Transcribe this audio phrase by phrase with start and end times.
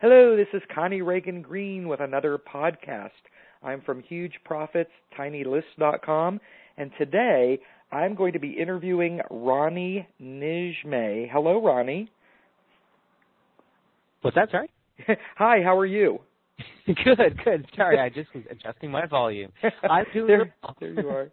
[0.00, 3.10] Hello, this is Connie Ragen Green with another podcast.
[3.64, 6.40] I'm from HugeProfitsTinyList.com,
[6.76, 7.58] and today
[7.90, 11.28] I'm going to be interviewing Ronnie Nijmeh.
[11.32, 12.08] Hello, Ronnie.
[14.22, 14.52] What's that?
[14.52, 14.70] Sorry.
[15.36, 16.20] Hi, how are you?
[16.86, 17.66] good, good.
[17.74, 19.50] Sorry, I just was adjusting my volume.
[19.90, 21.28] I'm doing there, there you are.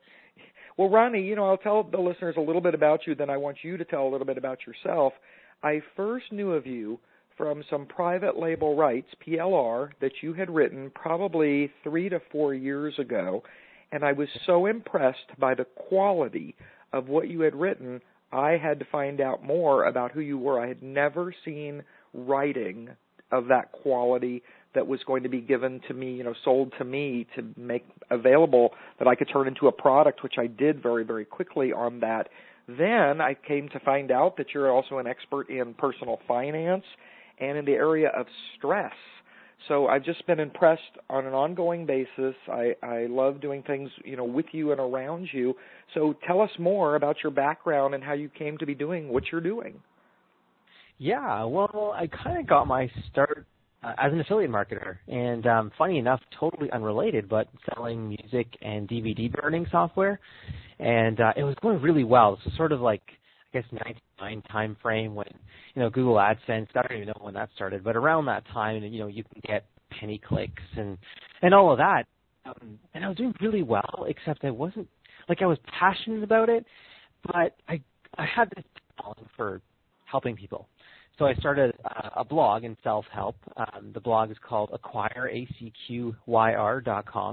[0.76, 3.38] Well, Ronnie, you know, I'll tell the listeners a little bit about you, then I
[3.38, 5.14] want you to tell a little bit about yourself.
[5.62, 7.00] I first knew of you
[7.38, 12.98] from some private label rights, PLR, that you had written probably three to four years
[12.98, 13.44] ago,
[13.92, 16.56] and I was so impressed by the quality
[16.94, 20.60] of what you had written, I had to find out more about who you were.
[20.60, 22.90] I had never seen writing
[23.32, 26.84] of that quality that was going to be given to me, you know, sold to
[26.84, 31.04] me to make available that I could turn into a product, which I did very,
[31.04, 32.28] very quickly on that.
[32.68, 36.84] Then I came to find out that you're also an expert in personal finance
[37.40, 38.26] and in the area of
[38.58, 38.94] stress.
[39.68, 42.36] So I've just been impressed on an ongoing basis.
[42.48, 45.56] I, I love doing things, you know, with you and around you.
[45.94, 49.24] So tell us more about your background and how you came to be doing what
[49.32, 49.82] you're doing.
[50.98, 53.46] Yeah, well, I kind of got my start
[53.84, 58.88] uh, as an affiliate marketer, and um, funny enough, totally unrelated, but selling music and
[58.88, 60.20] DVD burning software,
[60.80, 62.40] and uh, it was going really well.
[62.44, 63.04] So sort of like
[63.56, 63.64] guess
[64.20, 65.30] 99 time frame when
[65.74, 66.68] you know Google AdSense.
[66.76, 69.42] I don't even know when that started, but around that time, you know, you can
[69.48, 69.66] get
[70.00, 70.98] penny clicks and
[71.42, 72.04] and all of that.
[72.46, 74.88] Um, and I was doing really well, except I wasn't
[75.30, 76.66] like I was passionate about it,
[77.26, 77.82] but I
[78.18, 78.66] I had this
[79.00, 79.62] talent for
[80.06, 80.68] helping people.
[81.18, 83.38] So I started uh, a blog in self-help.
[83.56, 85.36] Um, the blog is called acquire.com.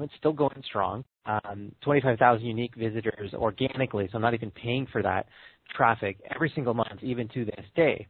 [0.05, 1.05] It's still going strong.
[1.27, 5.27] Um, 25,000 unique visitors organically, so I'm not even paying for that
[5.75, 8.07] traffic every single month, even to this day.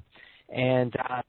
[0.49, 1.23] And I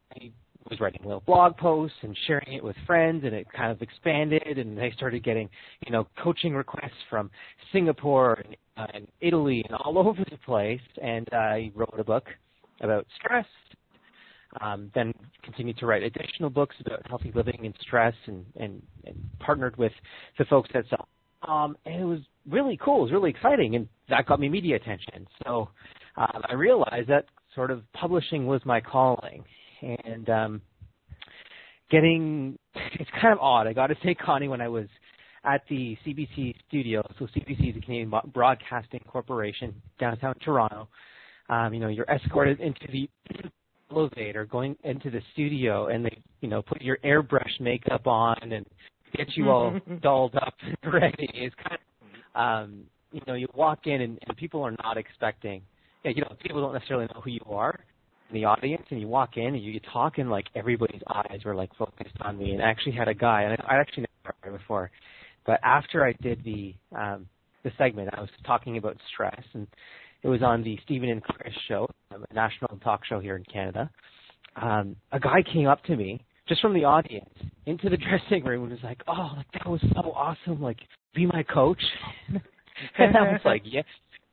[0.69, 4.57] was writing little blog posts and sharing it with friends, and it kind of expanded.
[4.57, 5.49] And I started getting,
[5.85, 7.29] you know, coaching requests from
[7.71, 10.81] Singapore and, uh, and Italy and all over the place.
[11.01, 12.25] And I wrote a book
[12.81, 13.45] about stress
[14.61, 15.13] um, then
[15.43, 19.91] continued to write additional books about healthy living and stress and, and, and partnered with
[20.37, 21.07] the folks at Self.
[21.47, 22.19] Um, and it was
[22.49, 22.99] really cool.
[22.99, 25.27] It was really exciting, and that got me media attention.
[25.43, 25.69] So
[26.17, 27.25] um, I realized that
[27.55, 29.43] sort of publishing was my calling.
[29.81, 30.61] And um,
[31.89, 32.57] getting,
[32.99, 33.67] it's kind of odd.
[33.67, 34.87] I got to say, Connie, when I was
[35.43, 40.87] at the CBC studio, so CBC is a Canadian Broadcasting Corporation, downtown Toronto.
[41.49, 43.09] Um, you know, you're escorted into the
[43.91, 48.65] elevator going into the studio and they you know put your airbrush makeup on and
[49.15, 53.85] get you all dolled up and ready it's kind of um you know you walk
[53.85, 55.61] in and, and people are not expecting
[56.03, 57.79] you know people don't necessarily know who you are
[58.29, 61.39] in the audience and you walk in and you, you talk and like everybody's eyes
[61.45, 64.05] were like focused on me and I actually had a guy and I, I actually
[64.23, 64.91] never heard before
[65.45, 67.27] but after I did the um
[67.63, 69.67] the segment I was talking about stress and
[70.23, 73.89] it was on the Steven and Chris show, a national talk show here in Canada.
[74.55, 77.29] Um, a guy came up to me just from the audience
[77.65, 77.97] into the
[78.29, 80.61] dressing room and was like, "Oh, like that was so awesome!
[80.61, 80.79] Like,
[81.13, 81.81] be my coach."
[82.97, 83.81] and I was like, "Yeah,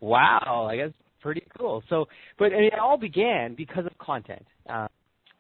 [0.01, 0.69] wow!
[0.71, 2.07] I guess pretty cool." So,
[2.39, 4.89] but it all began because of content, uh,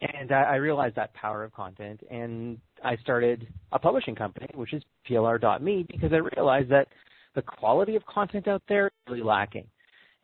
[0.01, 4.73] and I, I realized that power of content, and I started a publishing company, which
[4.73, 6.89] is PLR.me, because I realized that
[7.35, 9.67] the quality of content out there is really lacking.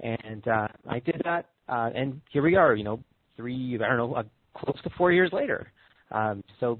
[0.00, 2.74] And uh, I did that, uh, and here we are.
[2.74, 3.00] You know,
[3.36, 4.22] three I don't know, uh,
[4.54, 5.72] close to four years later.
[6.10, 6.78] Um, so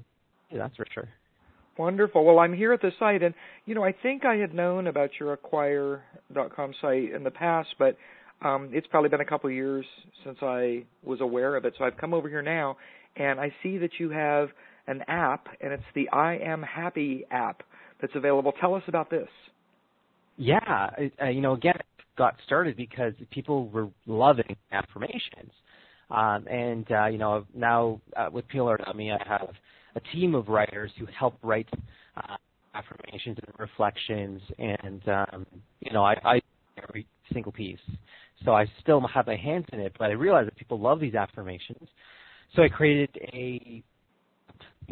[0.51, 1.09] yeah, that's for sure.
[1.77, 2.25] Wonderful.
[2.25, 3.35] Well, I'm here at the site, and
[3.65, 7.95] you know, I think I had known about your acquire.com site in the past, but
[8.41, 9.85] um, it's probably been a couple of years
[10.23, 11.73] since I was aware of it.
[11.77, 12.77] So I've come over here now,
[13.15, 14.49] and I see that you have
[14.87, 17.63] an app, and it's the I Am Happy app
[18.01, 18.53] that's available.
[18.59, 19.27] Tell us about this.
[20.37, 20.59] Yeah,
[21.21, 25.51] uh, you know, again, it got started because people were loving affirmations.
[26.09, 29.49] Um, and uh, you know now uh, with PLR.me, I have
[29.95, 31.67] a team of writers who help write
[32.15, 32.37] uh,
[32.73, 35.45] affirmations and reflections, and um,
[35.81, 36.41] you know I, I
[36.81, 37.79] every single piece.
[38.45, 41.15] So I still have my hands in it, but I realized that people love these
[41.15, 41.87] affirmations.
[42.55, 43.83] So I created a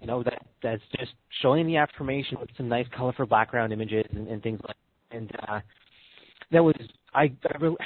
[0.01, 4.27] you know that that's just showing the affirmation with some nice colorful background images and,
[4.27, 4.75] and things like
[5.09, 5.17] that.
[5.17, 5.59] and uh
[6.51, 6.75] that was
[7.13, 7.81] I, I realized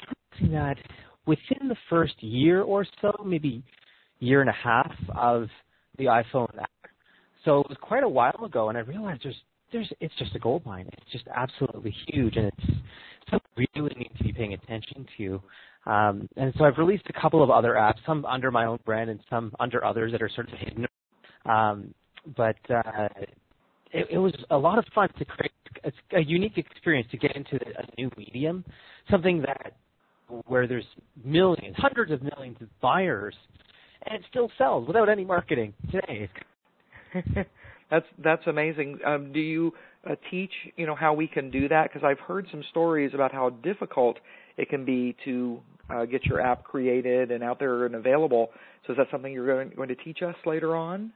[0.51, 0.77] that
[1.25, 3.63] within the first year or so, maybe
[4.19, 5.47] year and a half of
[5.97, 6.71] the iPhone app.
[7.45, 9.35] So it was quite a while ago, and I realized there's
[9.71, 10.89] there's it's just a gold mine.
[10.91, 12.71] It's just absolutely huge, and it's
[13.75, 15.41] really need to be paying attention to.
[15.85, 19.09] Um, and so I've released a couple of other apps, some under my own brand
[19.09, 20.85] and some under others that are sort of hidden.
[21.45, 21.93] Um,
[22.35, 23.07] but uh,
[23.91, 25.51] it, it was a lot of fun to create
[25.83, 28.63] a, a unique experience to get into a new medium,
[29.09, 29.73] something that
[30.45, 30.85] where there's
[31.23, 33.33] millions, hundreds of millions of buyers,
[34.05, 36.29] and it still sells without any marketing today.
[37.89, 38.99] that's that's amazing.
[39.05, 39.73] Um, do you
[40.07, 41.89] uh, teach you know how we can do that?
[41.91, 44.17] Because I've heard some stories about how difficult
[44.57, 45.59] it can be to
[45.89, 48.49] uh, get your app created and out there and available.
[48.85, 51.11] So is that something you're going, going to teach us later on?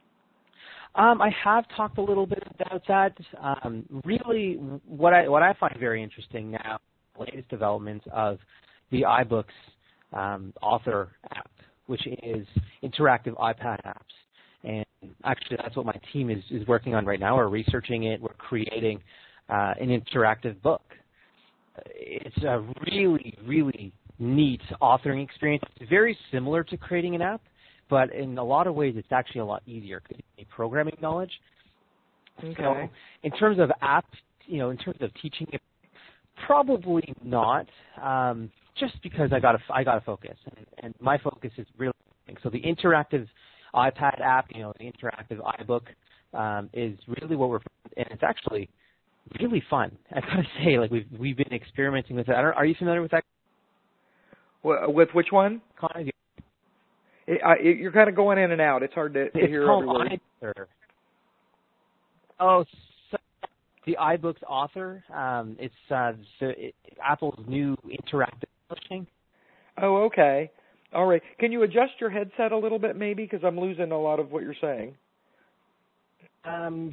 [0.96, 3.16] Um, I have talked a little bit about that.
[3.40, 4.54] Um, really,
[4.86, 6.78] what I what I find very interesting now,
[7.18, 8.38] latest developments of
[8.90, 9.44] the iBooks
[10.12, 11.50] um, Author app,
[11.86, 12.46] which is
[12.82, 14.14] interactive iPad apps.
[15.24, 17.36] Actually, that's what my team is, is working on right now.
[17.36, 18.20] We're researching it.
[18.20, 19.00] We're creating
[19.48, 20.82] uh, an interactive book.
[21.94, 25.64] It's a really, really neat authoring experience.
[25.80, 27.40] It's very similar to creating an app,
[27.90, 31.32] but in a lot of ways, it's actually a lot easier because you programming knowledge.
[32.38, 32.54] Okay.
[32.58, 32.88] So,
[33.22, 34.06] in terms of app,
[34.46, 35.60] you know, in terms of teaching it,
[36.46, 37.66] probably not.
[38.02, 41.66] Um, just because I got to I got to focus, and, and my focus is
[41.78, 41.92] really
[42.42, 43.26] so the interactive
[43.74, 45.82] iPad app, you know, the interactive iBook
[46.38, 47.60] um, is really what we're,
[47.96, 48.68] and it's actually
[49.40, 49.96] really fun.
[50.14, 52.34] I gotta say, like we've we've been experimenting with it.
[52.34, 53.24] are you familiar with that?
[54.62, 55.60] With which one?
[57.26, 58.82] It, I, it, you're kind of going in and out.
[58.82, 60.68] It's hard to, to it's hear called every word.
[62.40, 62.64] Oh,
[63.10, 63.16] so
[63.86, 65.04] the iBooks author.
[65.14, 69.06] Um, it's uh, so it, Apple's new interactive publishing.
[69.80, 70.50] Oh, okay.
[70.94, 71.22] All right.
[71.38, 74.30] Can you adjust your headset a little bit, maybe, because I'm losing a lot of
[74.30, 74.94] what you're saying.
[76.44, 76.92] Um,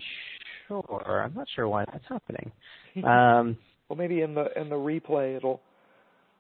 [0.67, 1.21] sure.
[1.21, 2.51] I'm not sure why that's happening.
[3.05, 3.57] Um,
[3.87, 5.61] well, maybe in the in the replay it'll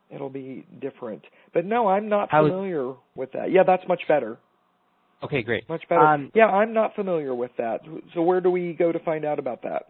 [0.09, 1.21] it'll be different.
[1.53, 3.51] But no, I'm not familiar with that.
[3.51, 4.37] Yeah, that's much better.
[5.23, 5.67] Okay, great.
[5.69, 6.05] Much better.
[6.05, 7.81] Um, yeah, I'm not familiar with that.
[8.13, 9.83] So where do we go to find out about that?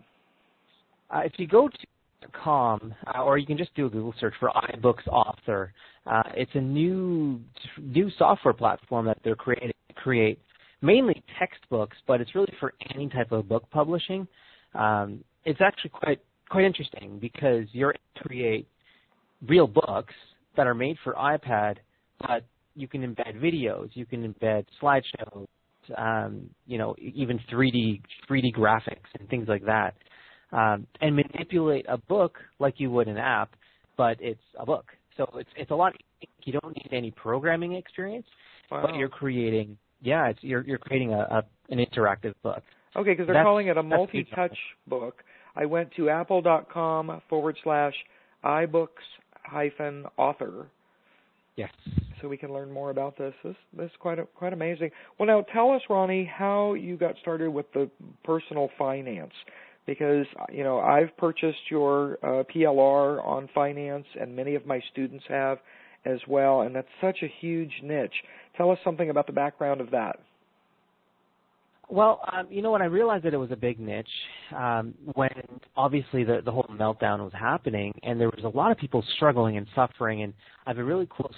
[1.10, 1.88] Uh, if you go to
[2.32, 5.74] com, uh, or you can just do a Google search for iBooks Author.
[6.06, 7.40] Uh, it's a new
[7.80, 10.40] new software platform that they're creating to create
[10.82, 14.28] mainly textbooks, but it's really for any type of book publishing.
[14.74, 16.20] Um, it's actually quite
[16.50, 18.68] quite interesting because you're able to create
[19.48, 20.14] real books
[20.58, 21.78] that are made for iPad,
[22.20, 22.44] but
[22.76, 25.48] you can embed videos, you can embed slideshows,
[25.98, 29.94] um, you know, even 3D 3D graphics and things like that
[30.52, 33.52] um, and manipulate a book like you would an app,
[33.98, 34.86] but it's a book.
[35.18, 35.94] So it's it's a lot.
[36.44, 38.26] You don't need any programming experience,
[38.70, 38.84] wow.
[38.86, 39.78] but you're creating.
[40.02, 42.64] Yeah, it's you're you're creating a, a an interactive book.
[42.96, 44.58] Okay, because they're that's, calling it a multi-touch
[44.88, 45.24] book.
[45.56, 47.94] I went to apple.com forward slash
[48.44, 48.88] iBooks
[49.44, 50.68] hyphen author.
[51.56, 51.70] Yes.
[52.22, 53.34] So we can learn more about this.
[53.44, 54.92] This this is quite a, quite amazing.
[55.18, 57.90] Well, now tell us, Ronnie, how you got started with the
[58.24, 59.34] personal finance
[59.86, 65.26] because you know I've purchased your uh, PLR on finance, and many of my students
[65.28, 65.60] have
[66.06, 68.14] as well, and that's such a huge niche.
[68.58, 70.20] Tell us something about the background of that.
[71.90, 74.08] Well, um, you know when I realized that it was a big niche,
[74.56, 75.30] um, when
[75.76, 79.58] obviously the the whole meltdown was happening, and there was a lot of people struggling
[79.58, 80.34] and suffering, and
[80.66, 81.34] I have a really close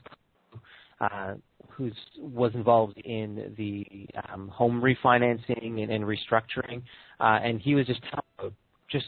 [1.01, 1.33] uh,
[1.75, 6.81] who was involved in the um, home refinancing and, and restructuring,
[7.19, 8.53] uh, and he was just telling
[8.91, 9.05] just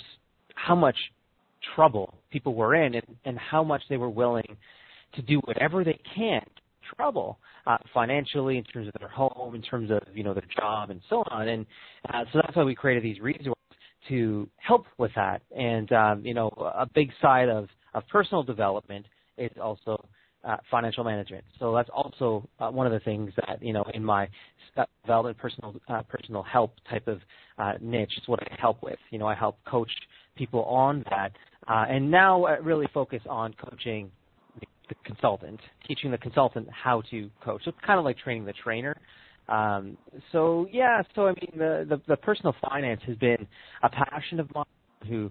[0.56, 0.96] how much
[1.76, 4.58] trouble people were in and, and how much they were willing
[5.14, 6.42] to do whatever they can
[6.96, 10.90] trouble uh, financially in terms of their home, in terms of you know their job
[10.90, 11.48] and so on.
[11.48, 11.66] And
[12.14, 13.54] uh, so that's why we created these resources
[14.10, 15.42] to help with that.
[15.56, 19.06] And um, you know a big side of of personal development
[19.38, 20.06] is also
[20.46, 21.44] uh, financial management.
[21.60, 24.28] So that's also uh, one of the things that you know in my
[25.04, 27.20] development personal uh, personal help type of
[27.58, 29.00] uh, niche is what I help with.
[29.10, 29.92] You know, I help coach
[30.36, 31.32] people on that,
[31.68, 34.12] uh, and now I really focus on coaching
[34.60, 37.64] the consultant, teaching the consultant how to coach.
[37.66, 38.96] So it's kind of like training the trainer.
[39.48, 39.98] Um,
[40.32, 43.48] so yeah, so I mean the, the the personal finance has been
[43.84, 44.66] a passion of mine.
[45.08, 45.30] Who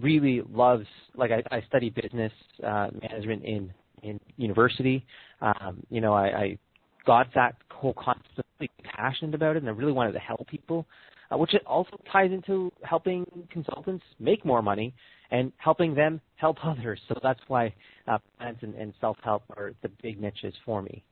[0.00, 2.32] really loves like I, I study business
[2.66, 3.70] uh, management in
[4.04, 5.04] in university.
[5.40, 6.58] Um, you know, I, I
[7.06, 8.48] got that whole concept
[8.84, 10.86] passionate about it, and I really wanted to help people,
[11.30, 14.94] uh, which it also ties into helping consultants make more money
[15.30, 17.00] and helping them help others.
[17.08, 17.74] So that's why
[18.06, 21.02] uh, finance and, and self-help are the big niches for me.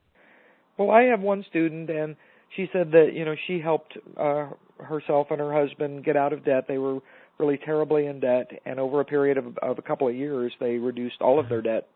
[0.77, 2.15] Well, I have one student, and
[2.55, 4.47] she said that you know she helped uh,
[4.79, 6.65] herself and her husband get out of debt.
[6.67, 6.99] They were
[7.39, 10.77] really terribly in debt, and over a period of, of a couple of years, they
[10.77, 11.87] reduced all of their debt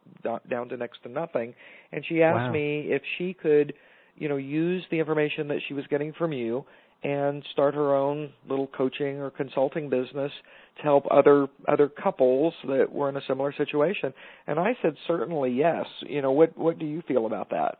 [0.49, 1.53] down to next to nothing.
[1.91, 2.51] And she asked wow.
[2.51, 3.73] me if she could
[4.17, 6.65] you know, use the information that she was getting from you
[7.03, 10.31] and start her own little coaching or consulting business
[10.77, 14.13] to help other other couples that were in a similar situation.
[14.47, 15.85] And I said certainly yes.
[16.01, 17.77] You know, what what do you feel about that?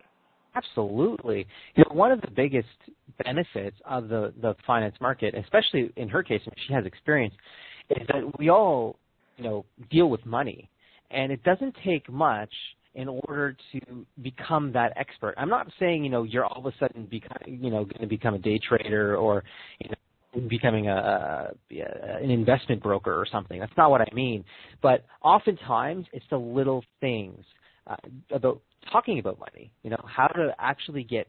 [0.57, 1.45] Absolutely.
[1.75, 2.67] You know, one of the biggest
[3.23, 7.33] benefits of the the finance market, especially in her case, she has experience,
[7.89, 8.97] is that we all,
[9.37, 10.69] you know, deal with money,
[11.11, 12.51] and it doesn't take much
[12.95, 15.35] in order to become that expert.
[15.37, 18.07] I'm not saying you know you're all of a sudden become you know going to
[18.07, 19.43] become a day trader or
[19.79, 19.95] you know
[20.47, 23.59] becoming a, a an investment broker or something.
[23.59, 24.43] That's not what I mean.
[24.81, 27.43] But oftentimes it's the little things
[27.87, 27.95] uh,
[28.31, 29.71] about talking about money.
[29.83, 31.27] You know how to actually get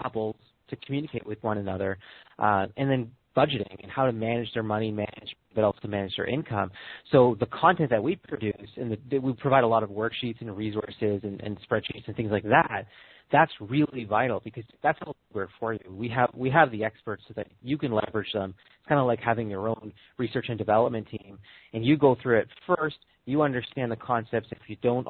[0.00, 0.36] couples
[0.70, 1.98] to communicate with one another,
[2.38, 6.26] uh, and then budgeting and how to manage their money, manage but also manage their
[6.26, 6.70] income.
[7.10, 10.56] So the content that we produce and the, we provide a lot of worksheets and
[10.56, 12.84] resources and, and spreadsheets and things like that.
[13.30, 15.80] That's really vital because that's all we're for you.
[15.90, 18.54] We have we have the experts so that you can leverage them.
[18.78, 21.38] It's kind of like having your own research and development team,
[21.74, 22.96] and you go through it first.
[23.26, 24.48] You understand the concepts.
[24.50, 25.06] If you don't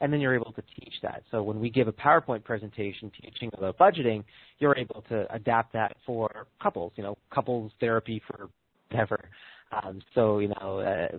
[0.00, 1.22] and then you're able to teach that.
[1.30, 4.24] So when we give a PowerPoint presentation teaching about budgeting,
[4.58, 8.48] you're able to adapt that for couples, you know, couples therapy for
[8.90, 9.28] whatever.
[9.72, 11.16] Um, so you know, uh,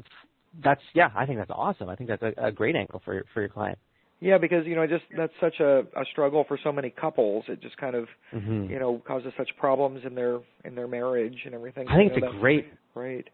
[0.63, 1.89] that's yeah, I think that's awesome.
[1.89, 3.77] I think that's a, a great angle for your, for your client.
[4.19, 7.46] Yeah, because you know, just that's such a, a struggle for so many couples.
[7.48, 8.72] It just kind of mm-hmm.
[8.72, 11.88] you know causes such problems in their in their marriage and everything.
[11.88, 12.65] I think you know, it's a great,
[12.96, 13.27] right.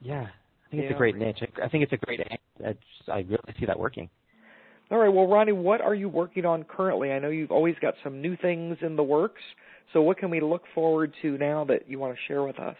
[0.00, 0.88] Yeah, I think yeah.
[0.88, 1.40] it's a great niche.
[1.62, 2.20] I think it's a great.
[2.64, 2.74] I,
[3.12, 4.08] I really see that working.
[4.90, 5.08] All right.
[5.08, 7.12] Well, Ronnie, what are you working on currently?
[7.12, 9.42] I know you've always got some new things in the works.
[9.92, 12.76] So, what can we look forward to now that you want to share with us?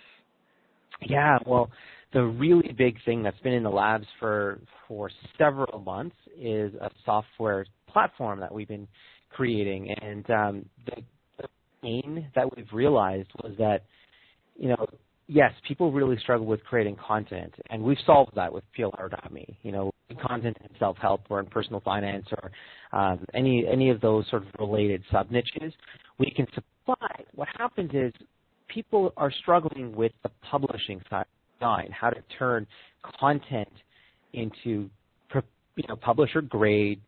[1.02, 1.38] Yeah.
[1.46, 1.70] Well,
[2.12, 6.90] the really big thing that's been in the labs for for several months is a
[7.04, 8.88] software platform that we've been
[9.30, 11.02] creating, and um, the,
[11.38, 11.48] the
[11.82, 13.84] pain that we've realized was that
[14.56, 14.86] you know
[15.30, 19.58] yes, people really struggle with creating content, and we've solved that with PLR.me.
[19.62, 19.90] You know,
[20.26, 22.50] content in self-help or in personal finance or
[22.98, 25.72] um, any any of those sort of related sub niches,
[26.18, 27.24] we can supply.
[27.34, 28.12] What happens is
[28.68, 31.26] people are struggling with the publishing side
[31.58, 32.66] design, how to turn
[33.18, 33.72] content
[34.32, 34.90] into
[35.76, 37.00] you know publisher grade,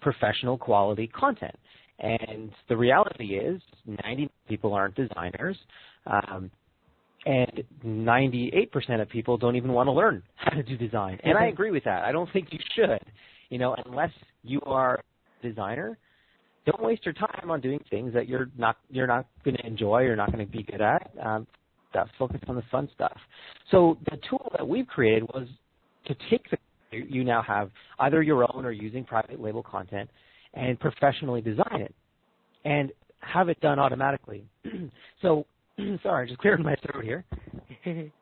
[0.00, 1.56] professional quality content.
[2.00, 3.60] And the reality is,
[4.04, 5.56] 90 people aren't designers.
[6.06, 6.50] Um,
[7.28, 11.18] and 98% of people don't even want to learn how to do design.
[11.22, 12.04] And I agree with that.
[12.04, 13.04] I don't think you should.
[13.50, 14.10] You know, unless
[14.42, 14.94] you are
[15.42, 15.98] a designer,
[16.64, 20.04] don't waste your time on doing things that you're not you're not going to enjoy
[20.04, 21.10] or not going to be good at.
[21.22, 21.46] Um,
[21.92, 23.16] that focus on the fun stuff.
[23.70, 25.48] So the tool that we've created was
[26.06, 26.56] to take the
[26.90, 30.08] you now have either your own or using private label content
[30.54, 31.94] and professionally design it
[32.64, 34.44] and have it done automatically.
[35.22, 35.44] so
[36.02, 37.24] sorry, just clearing my throat here.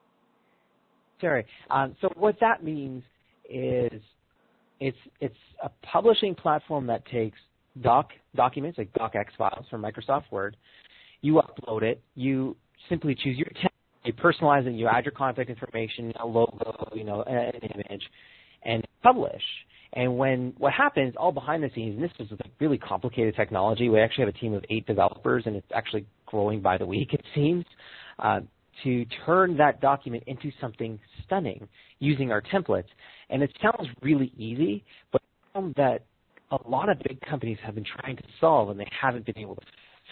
[1.21, 1.47] sorry.
[1.71, 3.03] Um, so what that means
[3.49, 4.01] is
[4.81, 7.39] it's it's a publishing platform that takes
[7.83, 10.57] doc documents like docx files from Microsoft Word.
[11.23, 12.03] You upload it.
[12.15, 12.57] You
[12.89, 13.71] simply choose your template.
[14.05, 14.75] You personalize it.
[14.75, 18.03] You add your contact information, a logo, you know, an image,
[18.63, 19.43] and publish.
[19.95, 23.89] And when what happens, all behind the scenes, and this is like really complicated technology.
[23.89, 27.13] We actually have a team of eight developers, and it's actually growing by the week,
[27.13, 27.65] it seems,
[28.19, 28.41] uh,
[28.85, 31.67] to turn that document into something stunning
[31.99, 32.89] using our templates.
[33.31, 35.23] And it sounds really easy, but
[35.77, 36.05] that
[36.51, 39.57] a lot of big companies have been trying to solve, and they haven't been able
[39.57, 39.63] to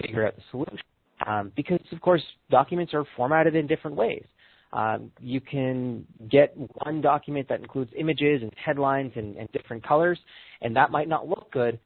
[0.01, 0.79] figure out the solution.
[1.27, 4.25] Um, because, of course, documents are formatted in different ways.
[4.73, 6.53] Um, you can get
[6.85, 10.19] one document that includes images and headlines and, and, different colors,
[10.63, 11.79] and that might not look good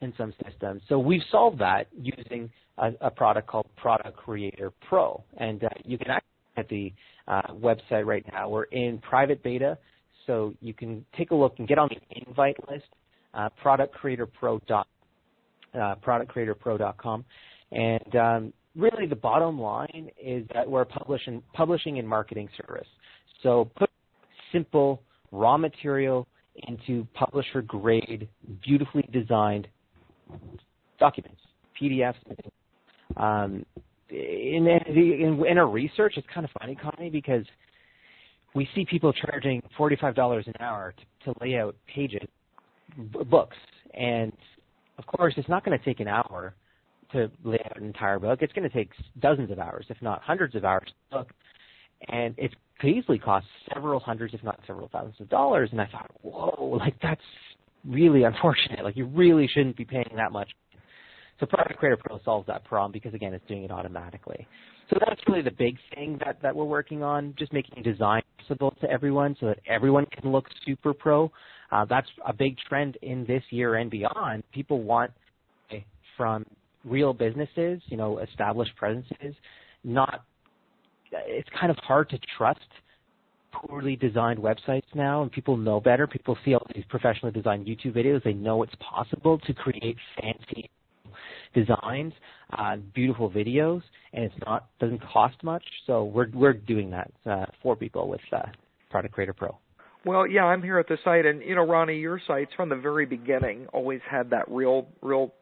[0.00, 0.82] in some systems.
[0.88, 5.98] So we've solved that using a, a product called Product Creator Pro, and uh, you
[5.98, 6.92] can access at the
[7.28, 8.48] uh, website right now.
[8.48, 9.78] We're in private beta,
[10.26, 12.86] so you can take a look and get on the invite list.
[13.34, 14.60] Uh, productcreatorpro.
[15.74, 17.24] Uh, productcreatorpro.com,
[17.72, 22.86] and um, really the bottom line is that we're publishing publishing and marketing service.
[23.42, 23.90] So put
[24.52, 25.02] simple
[25.32, 26.26] raw material
[26.68, 28.28] into publisher grade,
[28.64, 29.68] beautifully designed
[30.98, 31.40] documents,
[31.80, 32.14] PDFs.
[33.16, 33.64] Um,
[34.08, 37.44] in, in, in our research, it's kind of funny, Connie, because
[38.54, 40.94] we see people charging $45 an hour
[41.24, 42.28] to, to lay out pages,
[42.96, 43.56] b- books.
[43.94, 44.32] And
[44.98, 46.54] of course, it's not going to take an hour
[47.12, 48.40] to lay out an entire book.
[48.42, 51.32] It's going to take dozens of hours, if not hundreds of hours to book.
[52.08, 55.70] And it could easily cost several hundreds, if not several thousands of dollars.
[55.72, 57.20] And I thought, whoa, like that's
[57.86, 58.84] really unfortunate.
[58.84, 60.50] Like you really shouldn't be paying that much.
[61.38, 64.46] So Product Creator Pro solves that problem because again, it's doing it automatically.
[64.90, 68.74] So that's really the big thing that, that we're working on, just making design accessible
[68.80, 71.30] to everyone so that everyone can look super pro.
[71.72, 74.44] Uh, that's a big trend in this year and beyond.
[74.52, 75.10] People want
[76.16, 76.46] from
[76.84, 79.34] real businesses, you know, established presences,
[79.84, 80.24] not,
[81.12, 82.60] it's kind of hard to trust
[83.52, 86.06] poorly designed websites now and people know better.
[86.06, 88.22] People see all these professionally designed YouTube videos.
[88.22, 90.70] They know it's possible to create fancy
[91.56, 92.12] designs,
[92.56, 93.82] uh, beautiful videos,
[94.12, 95.64] and it's not doesn't cost much.
[95.86, 98.42] So we're we're doing that uh, for people with uh,
[98.90, 99.56] Product Creator Pro.
[100.04, 102.76] Well, yeah, I'm here at the site, and you know, Ronnie, your site's from the
[102.76, 105.32] very beginning always had that real, real,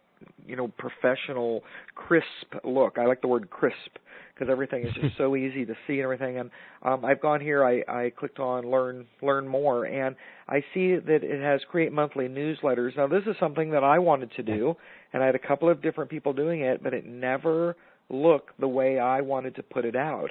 [0.46, 1.62] you know, professional,
[1.94, 2.24] crisp
[2.64, 2.96] look.
[2.96, 3.98] I like the word crisp
[4.34, 6.38] because everything is just so easy to see and everything.
[6.38, 6.50] And
[6.82, 7.64] um, I've gone here.
[7.64, 10.16] I, I clicked on learn learn more, and
[10.48, 12.96] I see that it has create monthly newsletters.
[12.96, 14.74] Now this is something that I wanted to do,
[15.12, 17.76] and I had a couple of different people doing it, but it never
[18.10, 20.30] looked the way I wanted to put it out.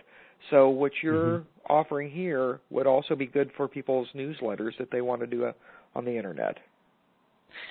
[0.50, 1.74] So what you're mm-hmm.
[1.74, 5.55] offering here would also be good for people's newsletters that they want to do a,
[5.95, 6.57] on the internet.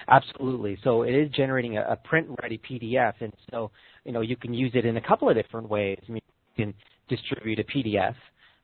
[0.09, 0.79] Absolutely.
[0.85, 3.71] So it is generating a, a print-ready PDF, and so
[4.05, 5.99] you know you can use it in a couple of different ways.
[6.09, 6.23] I mean,
[6.57, 6.75] you can
[7.09, 8.15] distribute a PDF.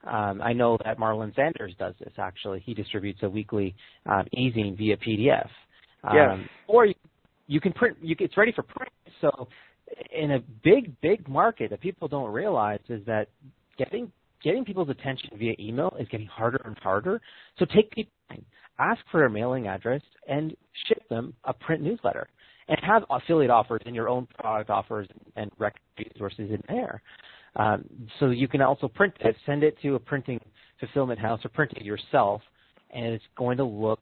[0.06, 2.12] Um, I know that Marlon Sanders does this.
[2.18, 3.74] Actually, he distributes a weekly
[4.06, 5.48] um, e-zine via PDF.
[6.04, 6.48] Um, yes.
[6.68, 6.94] Or you,
[7.48, 7.96] you can print.
[8.00, 8.92] You, it's ready for print.
[9.20, 9.48] So
[10.12, 13.28] in a big, big market that people don't realize is that
[13.76, 14.10] getting
[14.42, 17.20] getting people's attention via email is getting harder and harder.
[17.58, 17.92] So take
[18.28, 18.44] time,
[18.78, 20.56] ask for a mailing address, and
[20.86, 22.28] ship them a print newsletter.
[22.68, 27.00] And have affiliate offers and your own product offers and resources in there.
[27.56, 27.84] Um,
[28.20, 30.38] so you can also print it, send it to a printing
[30.78, 32.42] fulfillment house or print it yourself,
[32.90, 34.00] and it's going to look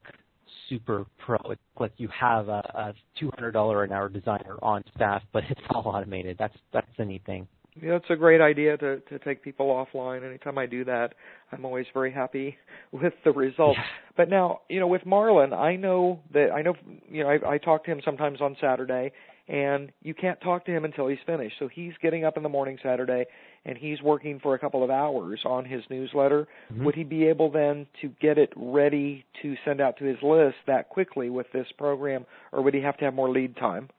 [0.69, 1.37] super pro.
[1.51, 5.83] It's like you have a, a $200 an hour designer on staff, but it's all
[5.87, 6.37] automated.
[6.37, 7.47] That's that's the neat thing.
[7.81, 10.25] Yeah, it's a great idea to to take people offline.
[10.27, 11.13] Anytime I do that,
[11.51, 12.57] I'm always very happy
[12.91, 13.79] with the results.
[13.79, 13.85] Yeah.
[14.15, 16.75] But now, you know, with Marlon, I know that I know,
[17.09, 19.11] you know, I, I talk to him sometimes on Saturday,
[19.47, 21.55] and you can't talk to him until he's finished.
[21.59, 23.25] So he's getting up in the morning Saturday,
[23.65, 26.47] and he's working for a couple of hours on his newsletter.
[26.71, 26.85] Mm-hmm.
[26.85, 30.55] Would he be able then to get it ready to send out to his list
[30.65, 33.89] that quickly with this program, or would he have to have more lead time?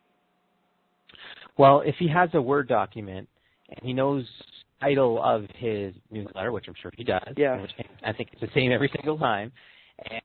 [1.56, 3.28] Well, if he has a Word document
[3.68, 4.24] and he knows
[4.80, 7.34] title of his newsletter, which I'm sure he does.
[7.36, 7.60] Yeah.
[7.60, 7.72] Which
[8.04, 9.52] I think it's the same every single time.
[10.10, 10.22] And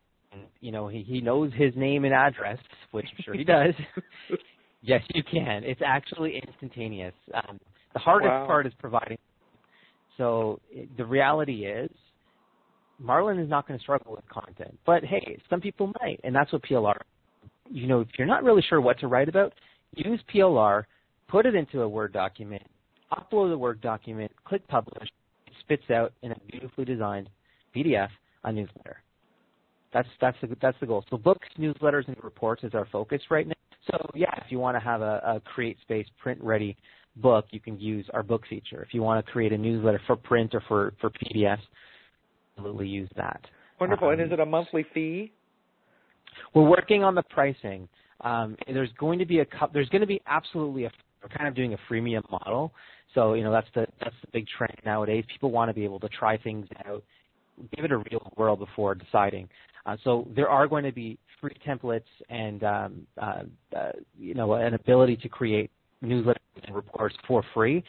[0.62, 2.60] you know, he he knows his name and address,
[2.92, 3.74] which I'm sure he does.
[4.82, 5.64] yes, you can.
[5.64, 7.14] It's actually instantaneous.
[7.34, 7.60] Um,
[7.94, 8.46] the hardest wow.
[8.46, 9.18] part is providing.
[10.18, 10.60] So
[10.98, 11.90] the reality is,
[13.04, 14.78] Marlon is not going to struggle with content.
[14.86, 16.98] But hey, some people might, and that's what PLR.
[17.70, 19.54] You know, if you're not really sure what to write about,
[19.96, 20.84] use PLR,
[21.28, 22.64] put it into a Word document,
[23.16, 25.10] upload the Word document, click publish,
[25.48, 27.30] it spits out in a beautifully designed
[27.76, 28.10] PDF
[28.44, 28.98] a newsletter.
[29.94, 31.06] That's that's the that's the goal.
[31.10, 33.54] So books, newsletters, and reports is our focus right now.
[33.92, 36.76] So yeah, if you want to have a, a CreateSpace print ready
[37.18, 38.82] book, you can use our book feature.
[38.82, 41.60] If you want to create a newsletter for print or for for PDFs,
[42.58, 43.42] absolutely use that.
[43.80, 44.08] Wonderful.
[44.08, 45.32] Um, and is it a monthly fee?
[46.56, 47.88] We're working on the pricing.
[48.22, 51.56] Um, there's going to be a there's going to be absolutely a we're kind of
[51.56, 52.74] doing a freemium model.
[53.14, 55.24] So you know that's the that's the big trend nowadays.
[55.32, 57.04] People want to be able to try things out,
[57.76, 59.48] give it a real whirl before deciding.
[59.86, 63.44] Uh, so there are going to be free templates and um, uh,
[63.76, 65.70] uh, you know an ability to create
[66.04, 67.84] newsletters and reports for free.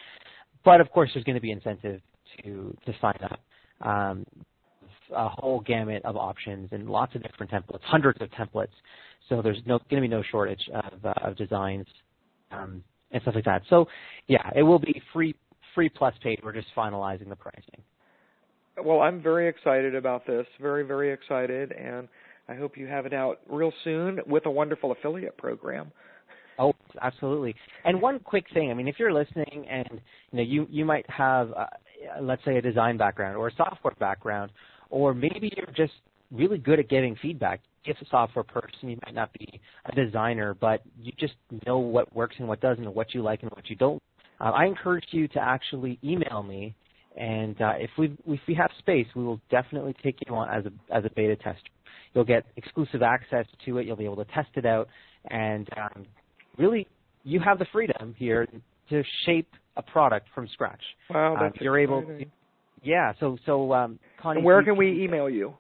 [0.65, 2.01] But of course, there's going to be incentive
[2.43, 3.41] to to sign up.
[3.87, 4.27] Um,
[5.15, 8.73] a whole gamut of options and lots of different templates, hundreds of templates.
[9.29, 11.87] So there's no going to be no shortage of, uh, of designs
[12.51, 12.83] um,
[13.15, 13.63] and stuff like that.
[13.71, 13.87] So
[14.27, 15.35] yeah, it will be free
[15.75, 16.41] free plus paid.
[16.45, 17.83] We're just finalizing the pricing.
[18.85, 20.47] Well, I'm very excited about this.
[20.61, 22.09] Very very excited, and
[22.49, 25.91] I hope you have it out real soon with a wonderful affiliate program.
[26.59, 27.55] Oh, absolutely.
[27.85, 30.01] And one quick thing, I mean, if you're listening and
[30.33, 31.67] you know you you might have uh,
[32.21, 34.51] let's say a design background or a software background,
[34.91, 35.95] or maybe you're just
[36.33, 40.55] really good at getting feedback if a software person, you might not be a designer,
[40.55, 41.35] but you just
[41.67, 44.01] know what works and what doesn't, and what you like and what you don't.
[44.41, 46.75] Uh, I encourage you to actually email me,
[47.17, 50.65] and uh, if we if we have space, we will definitely take you on as
[50.67, 51.61] a as a beta tester.
[52.15, 53.87] You'll get exclusive access to it.
[53.87, 54.89] You'll be able to test it out,
[55.31, 56.07] and um,
[56.59, 56.87] really,
[57.23, 58.47] you have the freedom here
[58.91, 60.83] to shape a product from scratch.
[61.11, 62.11] Wow, that's um, you're exciting.
[62.11, 62.31] able.
[62.83, 63.13] Yeah.
[63.21, 65.55] So so um, Connie, and where can we email you?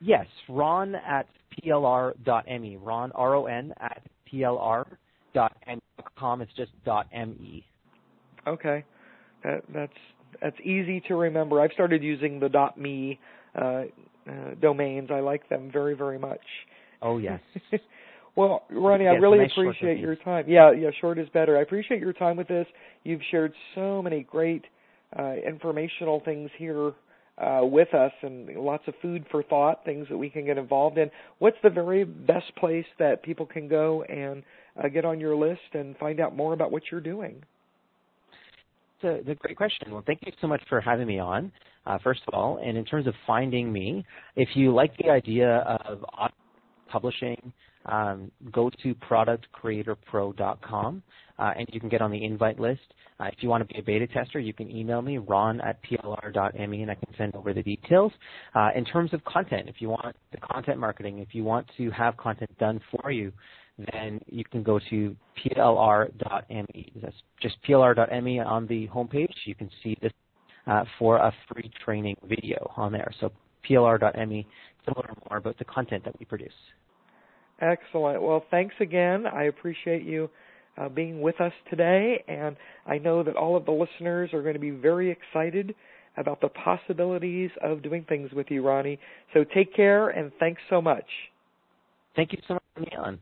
[0.00, 1.26] Yes, Ron at
[1.62, 2.76] plr.me.
[2.76, 4.86] Ron, R-O-N, at plr.me.
[6.18, 6.42] com.
[6.42, 7.64] It's just dot .me.
[8.46, 8.84] Okay,
[9.44, 9.92] that, that's
[10.40, 11.60] that's easy to remember.
[11.60, 13.18] I've started using the dot .me
[13.54, 13.82] uh,
[14.28, 15.10] uh, domains.
[15.12, 16.40] I like them very very much.
[17.02, 17.40] Oh yes.
[18.36, 20.44] well, Ronnie, I really nice appreciate your time.
[20.48, 21.58] Yeah, yeah, short is better.
[21.58, 22.66] I appreciate your time with this.
[23.04, 24.64] You've shared so many great
[25.18, 26.92] uh, informational things here
[27.40, 30.98] uh, with us and lots of food for thought, things that we can get involved
[30.98, 31.10] in.
[31.38, 34.42] What's the very best place that people can go and
[34.82, 37.42] uh, get on your list and find out more about what you're doing?
[39.02, 39.92] It's a, great question.
[39.92, 41.50] Well, thank you so much for having me on,
[41.86, 42.60] uh, first of all.
[42.62, 44.04] And in terms of finding me,
[44.36, 46.02] if you like the idea of
[46.88, 47.52] publishing,
[47.86, 51.02] um, go to productcreatorpro.com
[51.40, 52.80] uh, and you can get on the invite list.
[53.18, 55.78] Uh, if you want to be a beta tester, you can email me, ron at
[55.82, 58.12] plr.me, and I can send over the details.
[58.54, 61.90] Uh, in terms of content, if you want the content marketing, if you want to
[61.90, 63.32] have content done for you,
[63.92, 66.92] then you can go to plr.me.
[67.02, 69.32] That's just plr.me on the homepage.
[69.46, 70.12] You can see this
[70.66, 73.10] uh, for a free training video on there.
[73.20, 73.32] So
[73.68, 74.46] plr.me
[74.86, 76.52] to learn more about the content that we produce.
[77.60, 78.22] Excellent.
[78.22, 79.26] Well, thanks again.
[79.26, 80.30] I appreciate you
[80.80, 84.54] uh, being with us today, and I know that all of the listeners are going
[84.54, 85.74] to be very excited
[86.16, 88.98] about the possibilities of doing things with you, Ronnie.
[89.34, 91.04] So take care, and thanks so much.
[92.16, 93.18] Thank you so much for me on.